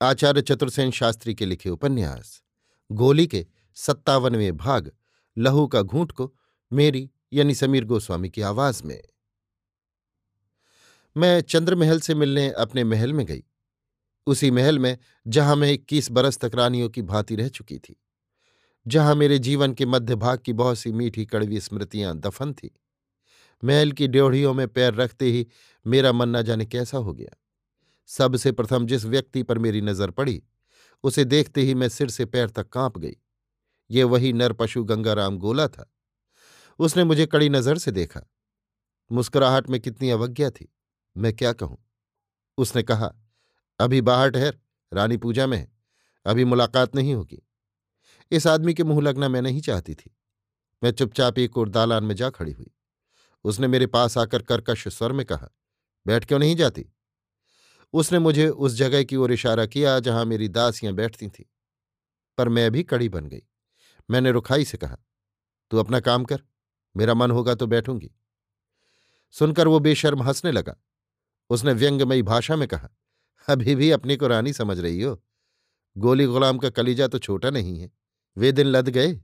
आचार्य 0.00 0.42
चतुर्सेन 0.42 0.90
शास्त्री 0.90 1.34
के 1.34 1.46
लिखे 1.46 1.70
उपन्यास, 1.70 2.42
गोली 2.90 3.26
के 3.26 3.46
सत्तावनवें 3.76 4.56
भाग, 4.56 4.90
लहू 5.36 5.66
का 5.66 5.82
घूंट 5.82 6.12
को 6.12 6.32
मेरी 6.72 7.08
यानी 7.32 7.54
समीर 7.54 7.84
गोस्वामी 7.84 8.30
की 8.30 8.42
आवाज़ 8.42 8.82
में। 8.84 9.00
मैं 11.16 11.40
चंद्रमहल 11.40 12.00
से 12.00 12.14
मिलने 12.14 12.48
अपने 12.50 12.84
महल 12.84 13.12
में 13.12 13.24
गई। 13.26 13.42
उसी 14.26 14.50
महल 14.50 14.78
में 14.78 14.96
जहाँ 15.26 15.56
मैं 15.56 15.72
इक्कीस 15.72 16.10
बरस 16.10 16.38
तक 16.38 16.54
रानियों 16.54 16.88
की 16.88 17.02
भांति 17.02 17.36
रह 17.36 17.48
चुकी 17.48 17.78
थी, 17.78 17.96
जहाँ 18.86 19.14
मेरे 19.14 19.38
जीवन 19.38 19.72
के 19.72 19.86
मध्य 19.86 20.14
भाग 20.16 20.38
की 20.38 20.52
बहुत 20.52 20.78
सी 20.78 20.92
मीठी 20.92 21.24
कड़वी 21.26 21.60
स्मृतियाँ 21.60 22.16
दफन 22.18 22.52
थी। 22.52 22.70
महल 23.62 23.92
की 23.92 24.08
ड्योढ़ियों 24.08 24.54
में 24.54 24.66
पैर 24.68 24.94
रखते 24.94 25.26
ही 25.26 25.46
मेरा 25.86 26.12
मन 26.12 26.36
न 26.36 26.42
जाने 26.42 26.66
कैसा 26.66 26.98
हो 26.98 27.12
गया। 27.12 27.36
सबसे 28.08 28.52
प्रथम 28.52 28.86
जिस 28.86 29.04
व्यक्ति 29.04 29.42
पर 29.42 29.58
मेरी 29.58 29.80
नज़र 29.80 30.10
पड़ी, 30.10 30.42
उसे 31.04 31.24
देखते 31.24 31.60
ही 31.60 31.74
मैं 31.74 31.88
सिर 31.88 32.10
से 32.10 32.24
पैर 32.24 32.50
तक 32.50 32.68
काँप 32.68 32.98
गई। 32.98 33.16
ये 33.90 34.04
वही 34.04 34.32
नर 34.32 34.52
पशु 34.52 34.84
गंगाराम 34.84 35.38
गोला 35.38 35.68
था। 35.68 35.94
उसने 36.78 37.04
मुझे 37.04 37.26
कड़ी 37.26 37.48
नज़र 37.48 37.78
से 37.78 37.90
देखा। 37.90 38.20
मुस्कुराहट 39.12 39.70
में 39.70 39.80
कितनी 39.80 40.10
अवज्ञा 40.10 40.50
थी। 40.50 40.74
मैं 41.16 41.32
क्या 41.32 41.52
कहूँ? 41.52 41.84
उसने 42.58 42.82
कहा, 42.82 43.14
अभी 43.80 44.00
बाहर 44.00 44.30
ठहर, 44.30 44.58
रानी 44.92 45.16
पूजा 45.16 45.46
में 45.46 45.58
है। 45.58 45.72
अभी 46.26 46.44
मुलाकात 46.44 46.94
नहीं 46.94 47.14
होगी। 47.14 47.42
इस 48.30 48.46
आदमी 48.46 48.74
के 48.74 48.84
मुँह 48.84 49.02
लगना 49.02 49.28
मैं 49.28 49.42
नहीं 49.42 49.60
चाहती 49.60 49.94
थी। 49.94 50.16
मैं 50.82 50.90
चुपचाप 50.90 51.38
एक 51.38 51.58
और 51.58 51.68
दालान 51.68 52.04
में 52.04 52.14
जा 52.14 52.30
खड़ी 52.30 52.52
हुई। 52.52 52.70
उसने 53.44 53.66
मेरे 53.66 53.86
पास 53.86 54.18
आकर 54.18 54.42
कर्कश 54.42 54.88
स्वर 54.88 55.12
में 55.12 55.26
कहा, 55.26 55.48
बैठ 56.06 56.24
क्यों 56.24 56.38
नहीं 56.38 56.56
जाती? 56.56 56.92
उसने 57.92 58.18
मुझे 58.18 58.48
उस 58.48 58.72
जगह 58.72 59.02
की 59.04 59.16
ओर 59.16 59.32
इशारा 59.32 59.66
किया 59.66 59.98
जहाँ 60.00 60.24
मेरी 60.24 60.48
दासियाँ 60.48 60.94
बैठती 60.94 61.28
थीं, 61.28 61.44
पर 62.38 62.48
मैं 62.48 62.70
भी 62.70 62.82
कड़ी 62.82 63.08
बन 63.08 63.26
गई। 63.26 63.42
मैंने 64.10 64.30
रुखाई 64.30 64.64
से 64.64 64.78
कहा, 64.78 64.96
तू 65.70 65.78
अपना 65.78 66.00
काम 66.00 66.24
कर, 66.24 66.42
मेरा 66.96 67.14
मन 67.14 67.30
होगा 67.30 67.54
तो 67.54 67.66
बैठूँगी। 67.66 68.10
सुनकर 69.34 69.68
वो 69.68 69.78
बेशर्म 69.78 70.22
हंसने 70.22 70.52
लगा। 70.52 70.76
उसने 71.50 71.72
व्यंग्यमयी 71.72 72.22
भाषा 72.22 72.56
में 72.56 72.68
कहा, 72.68 72.88
अभी 73.48 73.74
भी 73.74 73.90
अपने 73.90 74.16
को 74.16 74.26
रानी 74.26 74.52
समझ 74.52 74.78
रही 74.80 75.02
हो। 75.02 75.22
गोली 75.96 76.26
गुलाम 76.26 76.58
का 76.58 76.70
कलीजा 76.70 77.06
तो 77.08 77.18
छोटा 77.18 77.50
नहीं 77.50 77.78
है, 77.80 77.90
वे 78.36 78.52
दिन 78.52 78.66
लद 78.66 78.88
गए। 78.88 79.20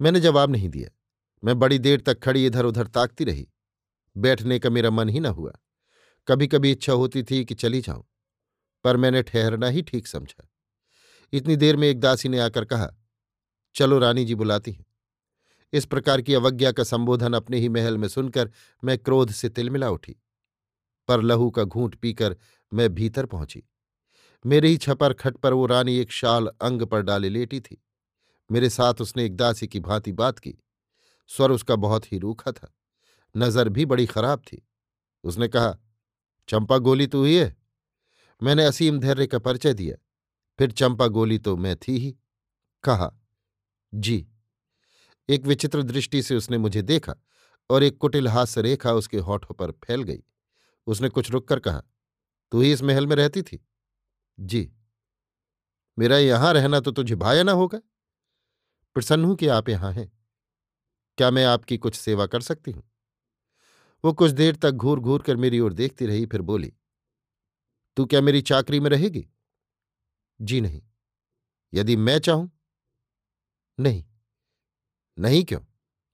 मैंने 0.00 0.20
जवाब 0.20 0.50
नहीं 0.50 0.68
दिया। 0.68 0.90
मैं 1.44 1.58
बड़ी 1.58 1.78
देर 1.78 2.00
तक 2.00 2.18
खड़ी 2.18 2.46
इधर 2.46 2.64
उधर 2.64 2.86
ताकती 2.86 3.24
रही। 3.24 3.48
बैठने 4.16 4.58
का 4.58 4.70
मेरा 4.70 4.90
मन 4.90 5.08
ही 5.08 5.20
न 5.20 5.26
हुआ। 5.26 5.52
कभी 6.28 6.46
कभी 6.46 6.70
इच्छा 6.70 6.92
होती 6.92 7.22
थी 7.22 7.44
कि 7.44 7.54
चली 7.54 7.80
जाऊँ, 7.80 8.04
पर 8.84 8.96
मैंने 8.96 9.22
ठहरना 9.22 9.68
ही 9.68 9.82
ठीक 9.82 10.06
समझा। 10.06 10.48
इतनी 11.32 11.56
देर 11.56 11.76
में 11.76 11.88
एक 11.88 12.00
दासी 12.00 12.28
ने 12.28 12.38
आकर 12.38 12.64
कहा, 12.64 12.88
चलो 13.74 13.98
रानी 13.98 14.24
जी 14.24 14.34
बुलाती 14.34 14.72
हैं। 14.72 14.84
इस 15.72 15.84
प्रकार 15.86 16.20
की 16.22 16.34
अवज्ञा 16.34 16.72
का 16.72 16.84
संबोधन 16.84 17.32
अपने 17.32 17.58
ही 17.58 17.68
महल 17.68 17.98
में 17.98 18.08
सुनकर 18.08 18.50
मैं 18.82 18.96
क्रोध 18.98 19.30
से 19.30 19.48
तिलमिला 19.48 19.90
उठी, 19.90 20.16
पर 21.08 21.22
लहू 21.22 21.50
का 21.50 21.64
घूंट 21.64 21.94
पीकर 21.94 22.36
मैं 22.72 22.88
भीतर 22.94 23.26
पहुँची। 23.26 23.62
मेरे 24.44 24.68
ही 24.68 24.76
छपर 24.76 25.12
खट 25.12 25.36
पर 25.36 25.52
वो 25.52 25.66
रानी 25.66 25.96
एक 25.96 26.12
शाल 26.12 26.50
अंग 26.62 26.82
पर 26.82 27.02
डाले 27.02 27.28
लेटी 27.28 27.60
थी। 27.60 27.82
मेरे 28.50 28.68
साथ 28.70 29.00
उसने 29.00 29.24
एक 29.24 29.36
दासी 29.36 29.66
की 29.66 29.80
भांति 29.80 30.12
बात 30.12 30.38
की। 30.38 30.54
स्वर 31.30 31.50
उसका 31.50 31.76
बहुत 31.76 32.12
ही 32.12 32.18
रूखा 32.18 32.52
था, 32.52 32.72
नज़र 33.34 33.68
भी 33.68 33.84
बड़ी 33.86 34.06
खराब 34.06 34.40
थी। 34.42 34.62
उसने 35.24 35.48
कहा 35.48 35.76
चंपा 36.48 36.78
गोली 36.78 37.06
तो 37.06 37.18
हुई 37.18 37.36
है। 37.36 37.56
मैंने 38.42 38.64
असीम 38.64 38.98
धैर्य 39.00 39.26
का 39.26 39.38
परिचय 39.38 39.74
दिया। 39.74 39.96
फिर 40.58 40.72
चंपा 40.72 41.06
गोली 41.06 41.38
तो 41.38 41.56
मैं 41.56 41.76
थी 41.76 41.98
ही। 41.98 42.16
कहा, 42.84 43.20
जी। 43.94 44.26
एक 45.28 45.46
विचित्र 45.46 45.82
दृष्टि 45.82 46.22
से 46.22 46.36
उसने 46.36 46.58
मुझे 46.58 46.82
देखा 46.82 47.14
और 47.70 47.82
एक 47.82 47.98
कुटिल 47.98 48.28
हास्य 48.28 48.62
रेखा 48.62 48.92
उसके 48.92 49.18
होठों 49.18 49.54
पर 49.54 49.70
फैल 49.70 50.02
गई। 50.02 50.22
उसने 50.86 51.08
कुछ 51.08 51.30
रुककर 51.30 51.58
कहा, 51.58 51.82
तू 52.52 52.60
ही 52.60 52.72
इस 52.72 52.82
महल 52.82 53.06
में 53.06 53.16
रहती 53.16 53.42
थी? 53.42 53.66
जी। 54.40 54.72
मेरा 55.98 56.18
यहाँ 56.18 56.52
रहना 56.52 56.80
तो 56.80 56.90
तुझे 56.90 57.14
भाया 57.14 57.42
ना 57.42 57.52
होगा। 57.52 57.78
प्रसन्न 58.96 59.24
हूँ 59.24 59.36
कि 59.36 59.46
आप 59.46 59.68
यहाँ 59.68 59.92
हैं। 59.92 60.12
क्या 61.18 61.30
मैं 61.30 61.44
आपकी 61.44 61.78
कुछ 61.78 61.94
सेवा 61.94 62.26
कर 62.26 62.40
सकती 62.40 62.70
हूँ? 62.70 62.91
वो 64.04 64.12
कुछ 64.12 64.30
देर 64.30 64.56
तक 64.56 64.70
घूर 64.70 65.00
घूर 65.00 65.22
कर 65.22 65.36
मेरी 65.36 65.60
ओर 65.60 65.72
देखती 65.72 66.06
रही, 66.06 66.26
फिर 66.26 66.42
बोली, 66.42 66.72
तू 67.96 68.06
क्या 68.06 68.20
मेरी 68.20 68.42
चाकरी 68.42 68.80
में 68.80 68.90
रहेगी? 68.90 69.28
जी 70.40 70.60
नहीं। 70.60 70.82
यदि 71.74 71.96
मैं 71.96 72.18
चाहूँ? 72.18 72.50
नहीं। 73.80 74.04
नहीं 75.18 75.44
क्यों? 75.44 75.60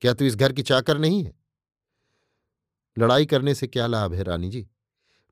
क्या 0.00 0.14
तू 0.14 0.24
इस 0.24 0.36
घर 0.36 0.52
की 0.52 0.62
चाकर 0.62 0.98
नहीं 0.98 1.24
है? 1.24 1.34
लड़ाई 2.98 3.26
करने 3.26 3.54
से 3.54 3.66
क्या 3.66 3.86
लाभ 3.86 4.14
है, 4.14 4.22
रानी 4.22 4.50
जी? 4.50 4.68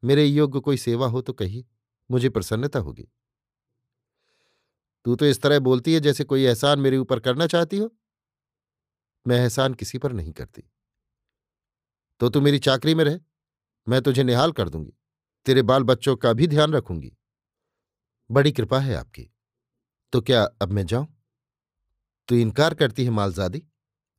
मेरे 0.05 0.25
योग्य 0.27 0.61
कोई 0.61 0.77
सेवा 0.77 1.07
हो 1.07 1.23
तो 1.23 1.33
कही 1.33 1.67
मुझे 2.11 2.29
प्रसन्नता 2.29 2.79
होगी। 2.79 3.09
तू 5.05 5.17
तो 5.17 5.27
इस 5.27 5.41
तरह 5.41 5.59
बोलती 5.59 5.95
है 5.95 6.01
जैसे 6.01 6.25
कोई 6.25 6.45
एहसान 6.45 6.79
मेरे 6.79 6.97
ऊपर 6.97 7.21
करना 7.21 7.47
चाहती 7.47 7.79
हो? 7.79 7.91
मैं 9.27 9.37
एहसान 9.37 9.75
किसी 9.75 9.99
पर 9.99 10.13
नहीं 10.13 10.33
करती। 10.33 10.63
तो 12.22 12.28
तू 12.28 12.41
मेरी 12.41 12.59
चाकरी 12.59 12.94
में 12.94 13.05
रह। 13.05 13.21
मैं 13.88 14.03
तुझे 14.03 14.25
निहाल 14.25 14.53
कर 14.53 14.69
दूँगी। 14.69 14.93
तेरे 15.47 15.62
बाल 15.62 15.83
बच्चों 15.83 16.16
का 16.16 16.33
भी 16.33 16.47
ध्यान 16.47 16.72
रखूँगी। 16.72 17.16
बड़ी 18.31 18.53
कृपा 18.53 18.81
है 18.81 18.94
आपकी। 18.94 19.34
तो 20.12 20.21
क्या 20.21 20.44
अब 20.44 20.72
मैं 20.72 20.87
जाऊँ? 20.87 21.25
तू 22.28 22.34
इनकार 22.34 22.75
करती 22.75 23.05
है, 23.05 23.10
मालजादी। 23.10 23.66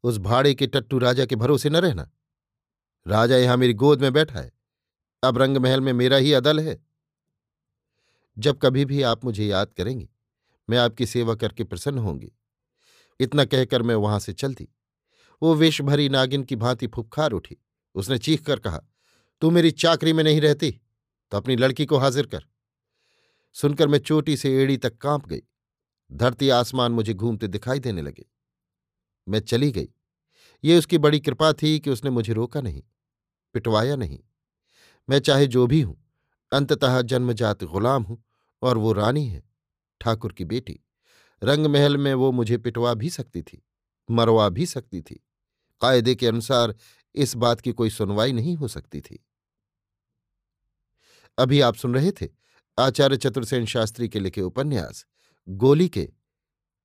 उस 0.03 0.17
भाड़े 0.17 0.53
के 0.53 0.67
टट्टू 0.67 0.97
राजा 0.97 1.25
के 1.25 1.35
भरोसे 1.35 1.69
न 1.69 1.75
रहना। 1.75 2.11
राजा 3.07 3.37
यहाँ 3.37 3.57
मेरी 3.57 3.73
गोद 3.73 4.01
में 4.01 4.13
बैठा 4.13 4.39
है। 4.39 4.51
अब 5.23 5.37
रंग 5.37 5.57
महल 5.57 5.81
में 5.81 5.93
मेरा 5.93 6.17
ही 6.17 6.33
अदल 6.33 6.59
है। 6.59 6.85
जब 8.37 8.59
कभी 8.61 8.85
भी 8.85 9.01
आप 9.01 9.25
मुझे 9.25 9.45
याद 9.45 9.73
करेंगी, 9.73 10.09
मैं 10.69 10.77
आपकी 10.77 11.05
सेवा 11.05 11.35
करके 11.35 11.63
प्रसन्न 11.63 11.97
होंगी। 11.97 12.31
इतना 13.19 13.45
कहकर 13.45 13.81
मैं 13.81 13.95
वहाँ 13.95 14.19
से 14.19 14.33
चलती। 14.33 14.69
वो 15.43 15.55
विष 15.55 15.81
भरी 15.81 16.09
नागिन 16.09 16.43
की 16.43 16.55
भांति 16.55 16.87
फुफकार 16.87 17.31
उठी। 17.31 17.57
उसने 17.95 18.17
चीख 18.17 18.45
कर 18.45 18.59
कहा, 18.59 18.81
तू 19.41 19.49
मेरी 19.49 19.71
चाकरी 19.71 20.13
में 20.13 20.23
नहीं 20.23 20.41
रहती 20.41 20.71
तो 21.31 21.37
अपनी 21.37 21.55
लड़की 21.55 21.85
को 21.85 21.97
हाजिर 21.97 22.25
कर। 22.25 22.45
सुनकर 23.55 23.87
मैं 23.87 23.99
चोटी 23.99 24.37
से 24.37 24.53
एड़ी 24.61 24.77
तक 24.77 24.97
काँप 24.97 25.27
गई। 25.27 25.41
धरती 26.11 26.49
आसमान 26.49 26.91
मुझे 26.91 27.13
घूमते 27.13 27.47
दिखाई 27.47 27.79
देने 27.79 28.01
लगे। 28.01 28.25
मैं 29.27 29.39
चली 29.39 29.71
गई। 29.71 29.89
ये 30.63 30.77
उसकी 30.77 30.97
बड़ी 30.97 31.19
कृपा 31.19 31.51
थी 31.53 31.79
कि 31.79 31.89
उसने 31.89 32.09
मुझे 32.09 32.33
रोका 32.33 32.61
नहीं, 32.61 32.83
पिटवाया 33.55 33.95
नहीं। 33.95 34.19
मैं 35.09 35.19
चाहे 35.19 35.47
जो 35.47 35.65
भी 35.67 35.81
हूँ, 35.81 35.97
अंततः 36.51 37.01
जन्मजात 37.01 37.63
गुलाम 37.63 38.03
हूँ 38.03 38.23
और 38.61 38.77
वो 38.77 38.91
रानी 38.93 39.25
है, 39.27 39.43
ठाकुर 40.01 40.33
की 40.33 40.45
बेटी। 40.45 40.79
रंग 41.41 41.65
महल 41.65 41.97
में 41.97 42.13
वो 42.13 42.31
मुझे 42.31 42.57
पिटवा 42.57 42.93
भी 42.93 43.09
सकती 43.09 43.41
थी, 43.41 43.61
मरवा 44.09 44.49
भी 44.49 44.65
सकती 44.65 45.01
थी। 45.01 45.15
कायदे 45.81 46.15
के 46.15 46.27
अनुसार 46.27 46.75
इस 47.15 47.35
बात 47.35 47.61
की 47.61 47.71
कोई 47.71 47.89
सुनवाई 47.89 48.33
नहीं 48.33 48.55
हो 48.55 48.67
सकती 48.67 49.01
थी। 49.01 49.25
अभी 51.37 51.61
आप 51.61 51.75
सुन 51.75 51.95
रहे 51.95 52.11
थे 52.11 52.29
आचार्य 52.79 53.17
चतुर्सेन 53.17 53.65
शास्त्री 53.65 54.09
के 54.09 54.19
लिखे 54.19 54.41
उपन्यास, 54.41 55.05
गोली 55.49 55.89
के 55.89 56.09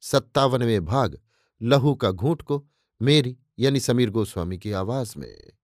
सत्तावनवें 0.00 0.84
भाग, 0.84 1.18
लहू 1.62 1.94
का 1.94 2.10
घूंट 2.10 2.42
को 2.42 2.66
मेरी 3.02 3.38
यानी 3.58 3.80
समीर 3.80 4.10
गोस्वामी 4.10 4.58
की 4.58 4.72
आवाज़ 4.72 5.14
में। 5.18 5.57